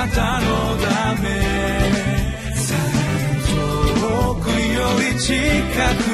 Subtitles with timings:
[0.00, 0.46] なたの
[0.78, 1.28] ため。
[4.00, 5.34] 遠くより近
[6.04, 6.09] く。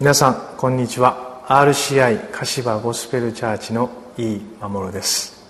[0.00, 1.44] 皆さんこんにちは。
[1.46, 5.44] RCI 柏ゴスペルチャーチの井伊守です。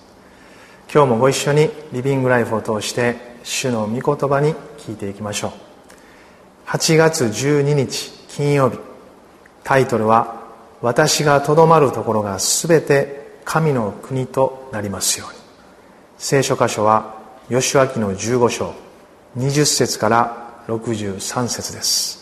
[0.93, 5.53] 今日もご一緒にリビングライフを通して主の御言葉に聞いていきましょ
[6.67, 6.69] う。
[6.69, 8.81] 8月12日金曜日。
[9.63, 10.43] タイトルは
[10.83, 15.39] 「私がとどまるところがすべて神の国となりますように」
[16.19, 17.15] 聖書箇所は
[17.49, 18.75] 吉脇の15章
[19.39, 22.20] 20節から63節です。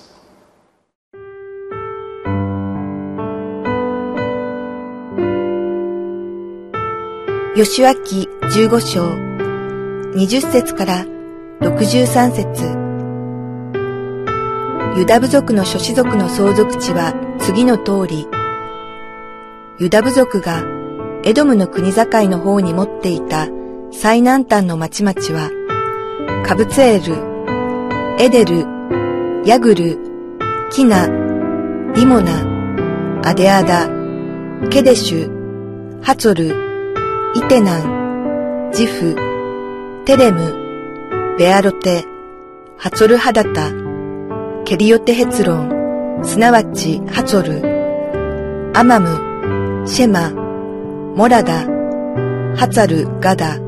[7.58, 9.02] 吉脇15章、
[10.14, 11.04] 20節から
[11.60, 12.76] 63節。
[14.96, 18.28] ユダ部族の諸子族の相続地は次の通り、
[19.80, 20.62] ユダ部族が
[21.24, 23.48] エドムの国境の方に持っていた
[23.90, 25.50] 最南端の町々は、
[26.46, 27.16] カブツエル、
[28.20, 28.68] エデル、
[29.44, 29.98] ヤグル、
[30.70, 31.08] キナ、
[31.96, 33.88] リモナ、アデアダ、
[34.70, 36.67] ケデシュ、ハツォル、
[37.34, 39.14] イテナン、ジフ、
[40.06, 42.06] テレム、ベアロテ、
[42.78, 43.70] ハツォルハダタ、
[44.64, 47.42] ケリオテヘツロン、すなわちハツォ
[48.72, 50.30] ル、アマム、シェマ、
[51.16, 51.66] モラダ、
[52.56, 53.58] ハツァルガダ、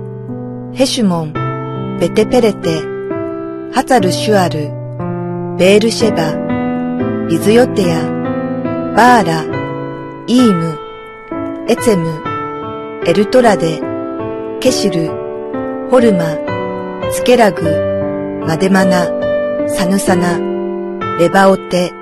[0.73, 2.81] ヘシュモン、ベテペレテ、
[3.75, 4.71] ハツァルシュアル、
[5.59, 8.03] ベールシェバ、ビズヨテヤ、
[8.97, 9.45] バーラ、
[10.27, 10.79] イーム、
[11.69, 12.30] エツェム、
[13.07, 13.81] エルトラデ、
[14.61, 15.09] ケシル、
[15.91, 16.37] ホルマ、
[17.11, 19.07] スケラグ、マデマナ、
[19.71, 20.39] サヌサナ、
[21.19, 21.95] レバオテ、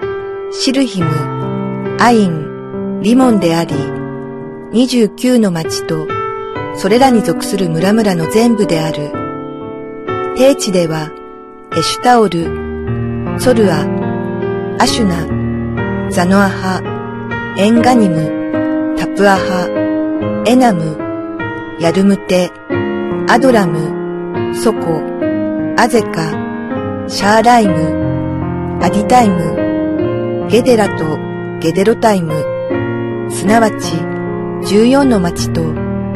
[0.50, 1.08] シルヒム、
[2.00, 3.76] アイン、リモンであり、
[4.72, 6.08] 29の町と、
[6.74, 9.12] それらに属する村々の全部である。
[10.36, 11.12] 低地では、
[11.76, 13.86] エシュタオル、ソルア、
[14.80, 19.87] アシュナ、ザノアハ、エンガニム、タプアハ、
[20.46, 20.96] エナム、
[21.80, 22.50] ヤルムテ、
[23.28, 25.02] アドラム、ソコ、
[25.76, 26.32] アゼカ、
[27.08, 31.18] シャーライム、アディタイム、ゲデラと
[31.60, 32.32] ゲデロタイム、
[33.30, 33.94] すなわち
[34.74, 35.62] 14の町と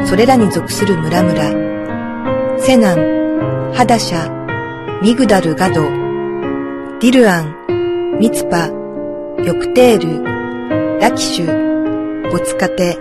[0.06, 8.68] それらに属する村々、セナン、ハダシャ、ミグダルガド、ディルアン、ミツパ、
[9.44, 12.96] ヨクテール、ラキシュ、ボツカテ、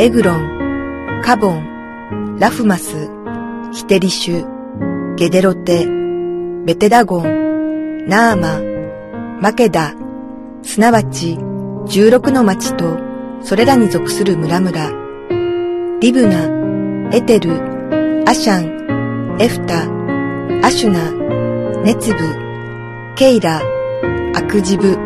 [0.00, 3.10] エグロン、カボン、ラフマス、
[3.72, 5.88] ヒテリシュ、ゲデロテ、
[6.64, 9.96] ベテダゴン、ナーマ、マケダ、
[10.62, 12.96] すなわち16の町と
[13.42, 19.82] それらに属する村々、リブナ、エテル、アシャン、エフタ、
[20.64, 21.10] アシュナ、
[21.82, 22.18] ネツブ、
[23.16, 23.60] ケイラ、
[24.36, 24.96] アクジブ、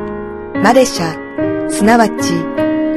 [0.62, 2.34] マレシャ、すなわち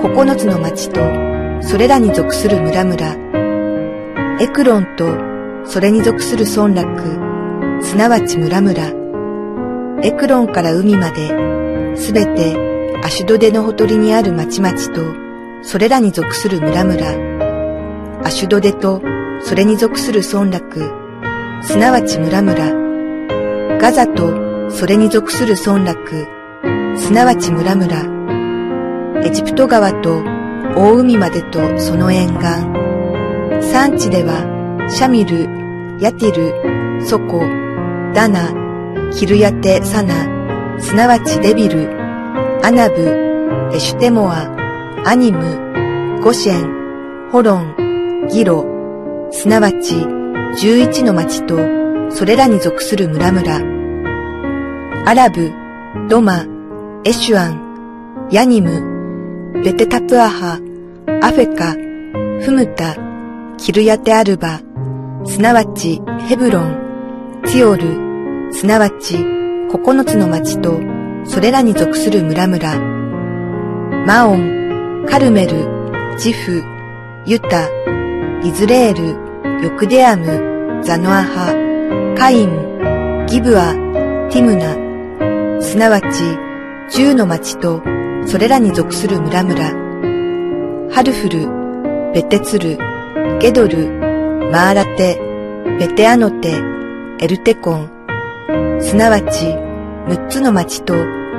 [0.01, 1.34] 9つの町と
[1.67, 5.17] それらに属する村々、エクロンと
[5.65, 12.55] それに属する村落、すなわち村々、エクロンから海まで、すべて
[13.03, 15.01] アシュドデのほとりにある町々と、
[15.63, 19.01] それらに属する村々、アシュドデと
[19.41, 20.91] それに属する村落、
[21.63, 26.27] すなわち村々、ガザとそれに属する村落、
[26.95, 30.34] すなわち村々、エジプト川と
[30.75, 32.85] 大海までとその沿岸。
[33.71, 35.47] 産地では、シャミル、
[36.01, 37.39] ヤティル、ソコ、
[38.13, 38.53] ダナ、
[39.11, 41.89] キルヤテ、サナ、すなわちデビル、
[42.63, 44.53] アナブ、エシュテモア、
[45.05, 48.66] アニム、ゴシェン、ホロン、ギロ、
[49.31, 51.57] すなわち11の町と
[52.09, 55.05] それらに属する村々。
[55.05, 55.51] アラブ、
[56.09, 56.45] ドマ、
[57.03, 60.59] エシュアン、ヤニム、ベテタプアハ、
[61.22, 61.73] アフェカ、
[62.43, 62.96] フムタ、
[63.57, 64.61] キルヤテアルバ、
[65.25, 69.17] すなわちヘブロン、ティオル、すなわち
[69.69, 70.79] 九つの町と
[71.25, 76.63] それらに属する村々、マオン、カルメル、ジフ、
[77.25, 77.69] ユタ、
[78.43, 83.73] イズレール、ヨクデアム、ザノアハ、カイン、ギブア、
[84.31, 86.23] ティムナ、すなわち、
[86.90, 87.84] 十の町と
[88.25, 89.84] それらに属する村々、
[90.95, 92.77] ハルフル、ベテツル、
[93.41, 93.89] ゲドル、
[94.49, 95.19] マーラテ、
[95.77, 96.53] ベテアノテ、
[97.19, 99.53] エルテコン、すなわち、
[100.07, 100.93] 六つの町と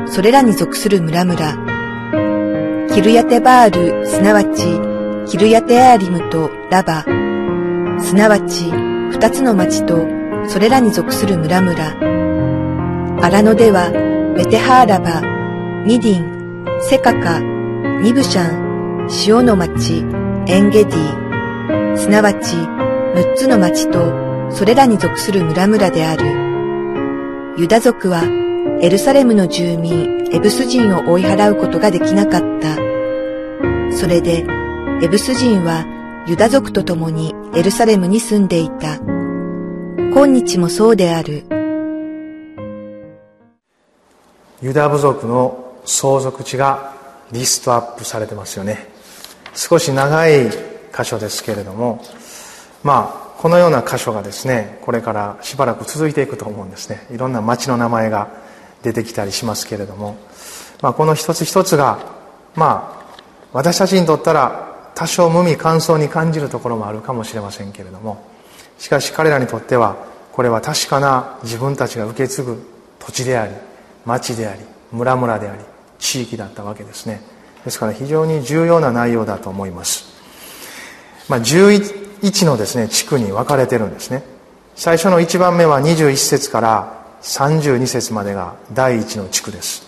[0.09, 4.63] それらに属する村々、キルヤテバール、すなわち、
[5.27, 7.07] キルヤテアーリムとラバ、
[7.99, 8.71] すなわち、
[9.11, 10.07] 二つの町と
[10.49, 13.91] それらに属する村々、アラノでは、
[14.37, 15.23] ベテハーラバ、
[15.87, 17.41] ミディン、セカカ、
[18.03, 18.66] ニブシャン、
[19.09, 20.05] 塩の町、
[20.49, 22.57] エンゲディ、すなわち、
[23.15, 26.25] 六つの町とそれらに属する村々である。
[27.57, 28.23] ユダ族は
[28.83, 32.77] エルサレムの住民エブス人を追い払うことができなかった。
[33.97, 34.45] それで
[35.03, 35.85] エブス人は
[36.27, 38.97] ユダ族と共にエルサレムに住んでいた。
[38.97, 41.45] 今日もそうである。
[44.61, 46.93] ユダ部族の相続地が
[47.31, 48.96] リストアップされてますよね。
[49.57, 52.05] 少し長い箇所ですけれども、
[52.85, 57.07] まあ、このような箇所がですね、これからしばらく続いていくと思うんですね。
[57.11, 58.29] いろんな町の名前が
[58.83, 60.17] 出てきたりしますけれども、
[60.83, 61.99] まあ、この一つ一つが、
[62.55, 63.07] まあ、
[63.53, 68.23] 私たちにとったら多少無味乾燥に感じるところもあるかもしれませんけれども
[68.79, 69.97] しかし彼らにとっては
[70.33, 72.63] これは確かな自分たちが受け継ぐ
[72.99, 73.55] 土地であり
[74.05, 74.61] 町であり
[74.93, 75.63] 村々であり
[75.99, 77.21] 地域だったわけですね
[77.67, 80.07] ですから非常に重要な内容だと思います、
[81.29, 84.23] まあ、11のですね地区に分かれてるんですね。
[84.77, 89.85] 最初の1番目は21節から32節までが第1の地区です。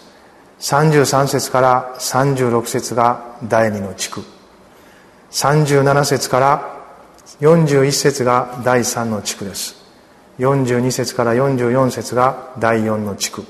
[0.60, 4.24] 33節から36節が第2の地区。
[5.30, 6.76] 37節から
[7.40, 9.76] 41節が第3の地区です。
[10.38, 13.44] 42節から44節が第4の地区。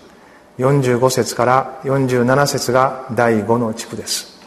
[0.58, 4.38] 45節から47節が第5の地区です。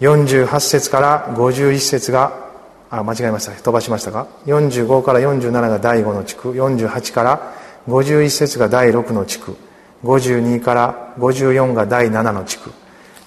[0.00, 2.50] 48節から51節が
[2.90, 3.52] あ間違えました。
[3.52, 6.52] 飛ばしましたか？45から47が第5の地区。
[6.52, 7.54] 48から
[7.88, 9.56] 51節が第6の地区。
[10.04, 12.72] 52から54が第7の地区。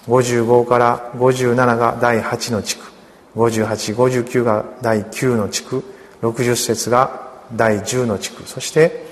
[0.06, 2.92] 55から57が第8の地区。
[3.36, 5.82] 5859が第9の地区。
[6.22, 8.42] 60節が第10の地区。
[8.44, 9.03] そして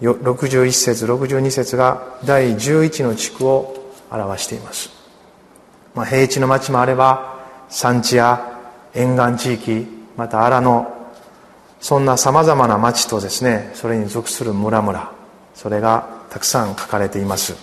[0.00, 4.90] 61節62節が第11の地区を表しています、
[5.94, 8.58] まあ、平地の町もあれば山地や
[8.94, 9.86] 沿岸地域
[10.16, 11.00] また荒野
[11.80, 15.12] そんなさまざまな町とですねそれに属する村々
[15.54, 17.54] それがたくさん書かれています。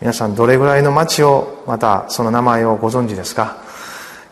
[0.00, 3.62] 皆さんどれぐらいの町をまたその名前をご存知ですか？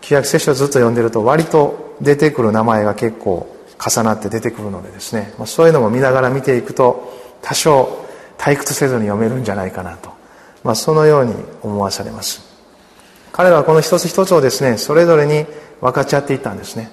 [0.00, 3.46] 旧約聖書をずっと読んでると割と出てくる名前が結構
[3.78, 8.06] 重なって出てくるのでですねそういうのも見ながら見ていくと多少
[8.38, 10.10] 退屈せずに読めるんじゃないかなと、
[10.64, 12.48] まあ、そのように思わされます。
[13.32, 15.46] 彼らはこの一つ一つをですねそれぞれに
[15.80, 16.90] 分かち合っていったんですね。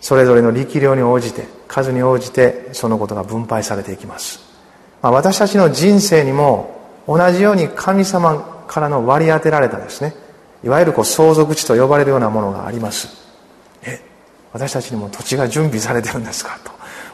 [0.00, 4.40] それぞれの力量に応じて数に応じてそのことが分配されていきます、
[5.02, 10.14] まあ、私たちの人生にも同じように神様からの割り当てられたですね
[10.64, 13.08] いわゆるこう相続地と呼ばれるようなものがあります。
[13.82, 13.98] え
[14.52, 16.70] 私たちにも土地が準備されてるんですかと。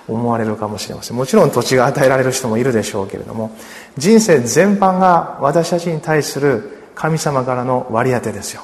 [0.08, 1.16] 思われるかもしれません。
[1.16, 3.56] もちろん土地が与えられる人もいるでしょうけれども
[3.96, 8.62] 人生全般が私たちに対する神様からの割り当てですよ。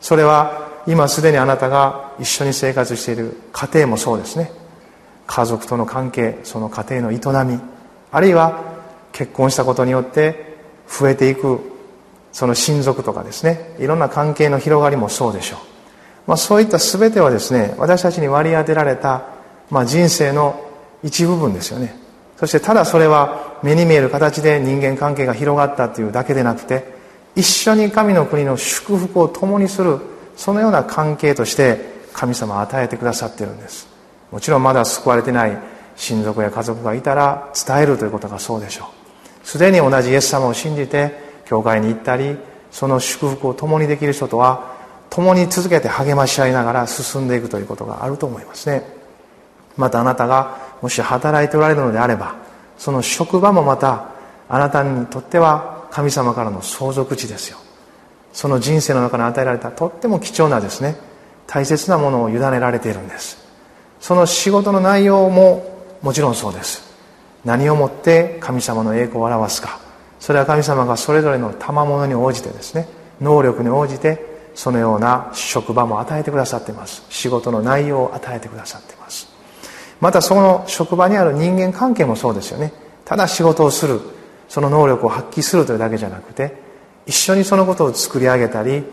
[0.00, 4.52] それは今すでにあなたが一緒に生活している家庭もそうですね。
[5.26, 7.60] 家族との関係その家庭の営み
[8.12, 8.60] あるいは
[9.12, 10.56] 結婚したことによって
[10.88, 11.60] 増えていく
[12.32, 13.74] その親族とかですね。
[13.80, 15.58] いろんな関係の広がりもそうでしょう、
[16.26, 19.24] まあ、そういった全てはですね私たちに割り当てられた、
[19.70, 20.65] まあ、人生の
[21.06, 21.96] 一部分ですよね。
[22.36, 26.84] そしてただそれは目に見える形で人間関係が広がったというだけでなくて
[27.36, 30.00] 一緒に神の国の祝福を共にする
[30.36, 31.78] そのような関係として
[32.12, 33.88] 神様は与えてくださっているんです。
[34.32, 35.56] もちろんまだ救われてない
[35.94, 38.90] 親族や家族がいたら伝えるということがそうでしょ
[39.44, 39.46] う。
[39.46, 41.12] すでに同じイエス様を信じて
[41.46, 42.36] 教会に行ったり
[42.72, 44.74] その祝福を共にできる人とは
[45.08, 48.82] 共に続けて励まし合いながら進んでいくということがあると思いますね。
[49.76, 52.36] またあなたがもし働いておられるのであれば
[52.78, 54.10] その職場もまた
[54.48, 57.58] あなたにとっては神様からの相続地ですよ。
[58.32, 60.96] その人生の中に与えられたとっても貴重なですね
[61.46, 63.38] 大切なものを委ねられているんです。
[64.00, 66.84] その仕事の内容ももちろんそうです。
[67.44, 69.80] 何をもって神様の栄光を表すか。
[70.20, 72.88] それは神様がそれぞれの賜物に応じてですね
[73.20, 77.04] 能力に応じてそのような職場も与えてくださっています。
[77.08, 78.94] 仕事の内容を与えてくださって。
[78.94, 78.95] い
[80.00, 82.72] またその職場にある人間関係もそうですよね。
[83.04, 84.00] ただ仕事をする。
[84.48, 86.54] その能力を発揮するというだけじゃなくて
[87.04, 88.84] 一緒にそのことを作り上げたり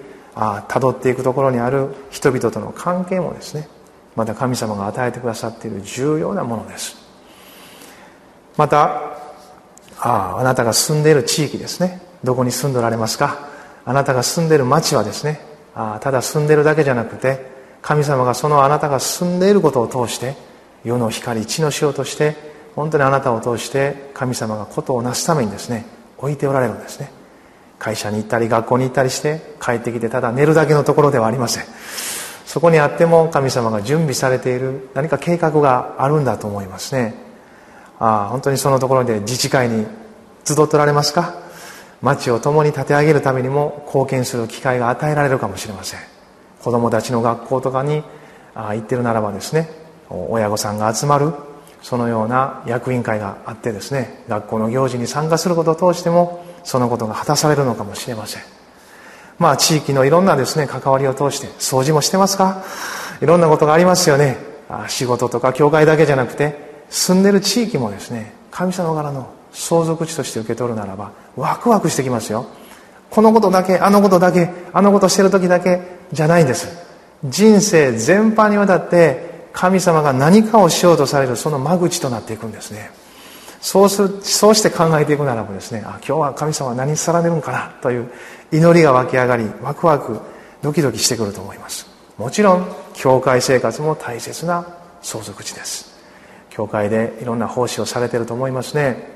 [0.67, 3.67] たどっていくところにある人々との関係もですね
[4.15, 6.97] また神様が与えてくださっている重要なものです。
[8.57, 9.13] また
[9.99, 12.01] ああなたが住んでいる地域ですね。
[12.23, 13.47] どこに住んでおられますか？
[13.85, 15.39] あなたが住んでいる町はですね
[15.75, 17.45] あただ住んでいるだけじゃなくて
[17.83, 20.35] 神様がそのあなたが住んでいることを通して
[20.83, 22.35] 世の光地の塩として
[22.75, 25.85] 本当にあなたを通して神様がことをなすためにですね
[26.17, 27.11] 置いておられるんですね。
[27.79, 31.65] 会社に行ったり学校に行ったりして帰ってきてただ寝るだけのところではありません。
[32.45, 37.13] そこにあっても神様が準備されている何か計画があるんだと思いますね。
[37.99, 39.85] ああ本当にそのところで自治会に
[40.45, 41.41] 集っておられますか？
[42.01, 45.99] 町を共に立て上げるためにも貢献する機会が与えられるかもしれません。
[46.61, 48.03] 子供たちの学校とかに
[48.55, 49.69] 行ってるならばですね
[50.09, 51.33] 親御さんが集まる
[51.81, 58.43] そのような役員会があってですね学校の行事に参加することを通してもそのことが果たされるのかもしれません。
[59.39, 62.63] まあ地域のいろんなですね関わりを通して掃除もしてますか？
[63.21, 64.37] いろんなことがありますよね。
[64.87, 72.45] 仕事とか教会だけじゃなくて住んでる地域もですね神様からの相続地として受け取るならばワクワクしてきますよ。
[73.09, 75.81] このことだけあのことだけあのことしてる時だけ
[76.11, 76.67] じゃないんです。
[77.25, 82.91] 人生全般にわたって神様が何かをしようとされるその間口となっていくんですね。
[83.61, 88.11] そうするそうして考えていくならばですねあ今日は神様は何さられるんかなという
[88.51, 90.19] 祈りが湧き上がりワクワク
[90.61, 91.87] ドキドキしてくると思います。
[92.17, 94.67] もちろん教会生活も大切な
[95.01, 95.93] 相続地です。
[96.49, 99.11] 教会でいろんな奉仕をされていると思いますね。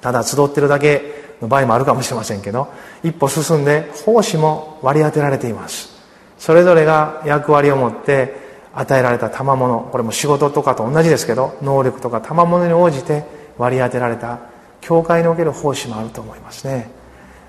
[0.00, 2.68] ただ集ってるだけの場合もあるかもしれませんけど
[3.02, 5.90] 一歩進んで奉仕も割り当てられています。
[6.38, 8.45] それぞれが役割を持って
[8.76, 9.80] 与えられた賜物。
[9.90, 13.24] これも仕事とかと同じですけど能力とか賜物に応じて
[13.58, 14.38] 割り当てられた
[14.80, 16.90] 教会における奉仕もあると思いますね。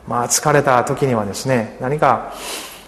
[0.08, 2.34] まあ疲れた時にはですね何か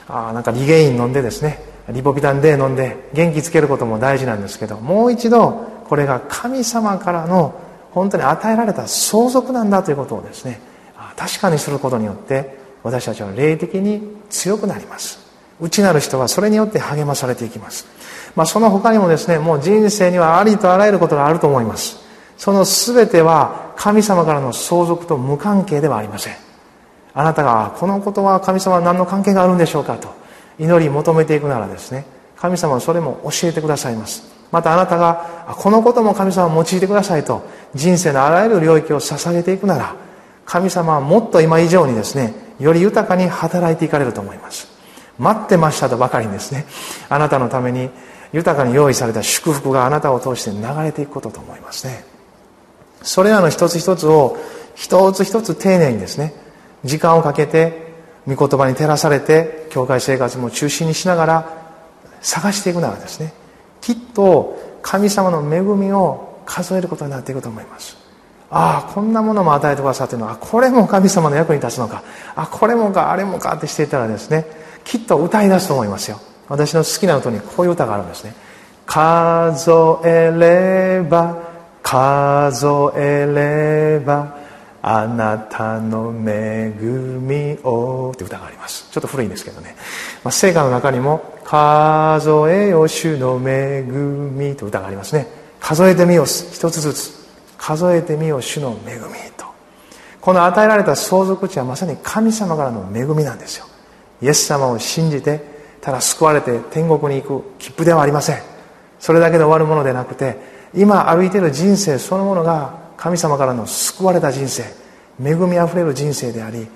[0.08, 7.60] あなんかリゲイン飲んでですねリポビタン D 飲んで元気つけることも大事なんですけどもう一度これが神様からの
[7.92, 10.62] 本当に与えられた相続なんだということをですね
[11.18, 15.29] 確かにすることによって私たちは霊的に強くなります。
[15.60, 17.86] 内なる人はそれによって励まされていきます、
[18.36, 21.98] まあ、その他にもですねもう人生にはありとあらゆることがあると思います。
[22.38, 26.36] その全ては神様からの相続と無関係ではありません。
[27.14, 30.08] あなたがこのことは神様は何の関係があるんでしょうかと
[30.58, 32.06] 祈り求めていくならですね
[32.38, 34.24] 神様はそれも教えてくださいます。
[34.52, 39.96] またあなたがこのことも神様を用いてくださいと人生のあらゆる領域を捧げていくなら
[40.46, 44.79] 神様はもっと今以上にですねより豊かに働いていかれると思います。
[45.20, 46.66] 待ってましたとばかりにですね
[47.10, 47.90] あなたのために
[48.32, 52.04] 豊かに用意された祝福があなたを通して流れていくことと思いますね。
[53.02, 54.38] それらの一つ一つを
[54.76, 56.34] 一つ一つ丁寧にですね
[56.84, 57.90] 時間をかけて
[58.28, 61.60] 御言葉に照らされて教会生活も中心にしながら
[62.22, 63.34] 探していくならですね
[63.82, 67.98] きっと神様の恵みを数えることになっていくと思います。
[68.52, 70.28] ああこんなものも与えてくださっているの。
[70.30, 72.04] はこれも神様の役に立つのか。
[72.36, 74.46] あこれもかあれもかってしていたらですね
[74.90, 76.20] きっと歌い出すと思いますよ。
[76.48, 78.34] 私の好きな歌にこういう歌があるんですね。
[78.88, 79.70] 数
[80.04, 81.38] えれば
[81.84, 82.66] 数
[82.98, 84.36] えれば
[84.82, 88.90] あなたの恵みをって歌があります。
[88.90, 89.76] ちょっと古いんですけどね、
[90.24, 95.28] まあ、聖歌の中にも数えよ主の恵みと歌がありますね。
[95.60, 97.30] 数えてみよ一つずつ。
[97.60, 99.02] 数えてみよ主の恵み
[99.38, 99.46] と。
[100.20, 103.68] この与えられた相続地はまさに神様からの恵みなんですよ。
[104.22, 105.42] イエス様を信じて
[105.82, 108.42] ただ救われて天国に行く切符ではありません。
[109.00, 110.38] それだけで終わるものでなくて
[110.76, 114.64] 今歩いている人生そのものが神様からの救われた人生
[115.24, 116.68] 恵みあふれる人生であり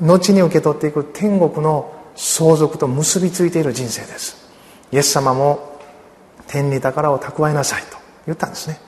[0.00, 4.48] 後に受け取っていく天国の相続と結びついている人生です。
[4.90, 5.78] イエス様も
[6.46, 8.80] 天に宝を蓄えなさいと言ったんですね。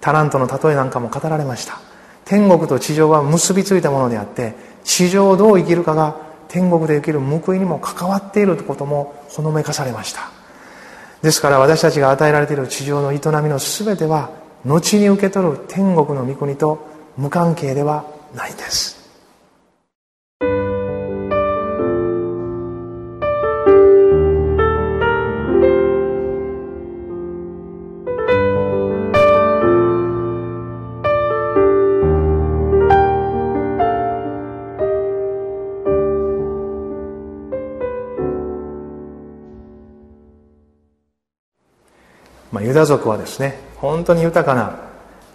[0.00, 1.80] タラントの例えなんかも語られました。
[2.24, 10.30] 天国と地上は結びついたものであって地上をどう生きるかが天国で生きる報いにも関わっているということもほのめかされました。
[11.22, 14.30] ですから私たちが与えられている地上の営みの全ては
[14.64, 18.04] 後に受け取る天国の御国と無関係では
[18.34, 18.89] ないんです。
[42.52, 44.78] まあ、ユダ族はですね本当に豊かな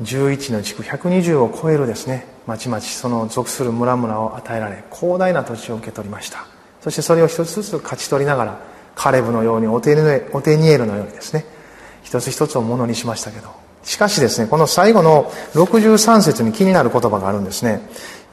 [0.01, 6.45] 11の地区120を超えるですね町々その属する村々を与えられ広大な土地を受け取りました。
[6.81, 8.59] そしてそれを一つずつ勝ち取りながら
[8.93, 11.45] カレブのようにオテニエルのようにですね
[12.03, 13.49] 一つ一つをものにしましたけど。
[13.83, 17.81] しかしですねこの最後の63節に気になる言葉があるんですね。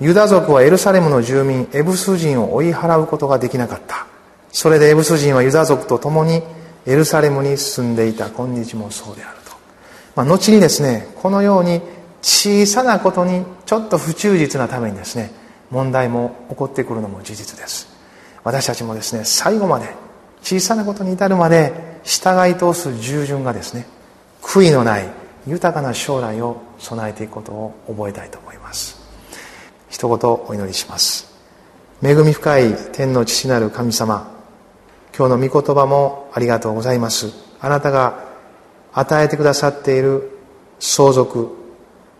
[0.00, 4.06] ユダ族はエルサレムの住民エブス人を追い払うことができなかった。
[4.50, 6.42] それでエブス人はユダ族と共に
[6.86, 9.52] エルサレムに住んでいた今日もそうであると、
[10.16, 11.80] まあ、後にですねこのように
[12.22, 15.32] 小さなことにちょっと不忠実なためにですね
[15.70, 17.88] 問題も起こってくるのも事実です。
[18.44, 19.94] 私たちもですね最後まで
[20.42, 23.86] 小さなことに至るまで従い通す従順がですね
[24.42, 25.08] 悔いのない
[25.46, 29.00] 豊かな将来を備えていくことを覚えたいと思います。
[29.88, 31.32] 一言お祈りします。
[32.02, 34.28] 恵み深い天の父なる神様
[35.16, 37.32] 今日の御言葉もありがとうございます。
[37.60, 38.24] あなたが
[38.92, 40.30] 与えてくださっている
[40.78, 41.56] 相続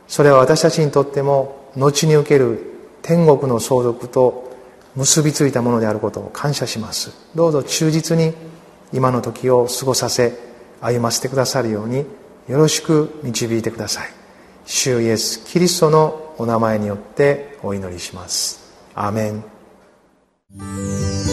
[0.07, 2.61] それは私たちにとっても後に受ける
[3.03, 4.53] 天国の相続と
[4.95, 7.13] 結びついたものであることを感謝します。
[7.35, 8.35] どうぞ忠実に
[8.93, 10.35] 今の時を過ごさせ
[10.81, 12.05] 歩ませてくださるように
[12.47, 14.11] よろしく導いてください。
[14.67, 18.61] 主イエスキリストのお名前によってお祈りします。
[18.95, 21.32] アメン。